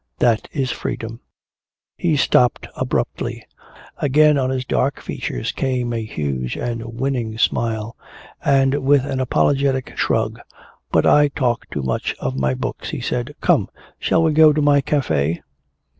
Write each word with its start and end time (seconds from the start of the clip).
That 0.17 0.47
is 0.51 0.71
freedom!'" 0.71 1.19
He 1.95 2.15
stopped 2.17 2.65
abruptly. 2.75 3.45
Again 3.97 4.35
on 4.35 4.49
his 4.49 4.65
dark 4.65 4.99
features 4.99 5.51
came 5.51 5.93
a 5.93 6.03
huge 6.03 6.57
and 6.57 6.99
winning 6.99 7.37
smile, 7.37 7.95
and 8.43 8.83
with 8.83 9.05
an 9.05 9.19
apologetic 9.19 9.95
shrug, 9.95 10.39
"But 10.91 11.05
I 11.05 11.27
talk 11.27 11.69
too 11.69 11.83
much 11.83 12.15
of 12.19 12.35
my 12.35 12.55
books," 12.55 12.89
he 12.89 12.99
said. 12.99 13.35
"Come. 13.41 13.69
Shall 13.99 14.23
we 14.23 14.33
go 14.33 14.51
to 14.51 14.59
my 14.63 14.81
café?" 14.81 15.41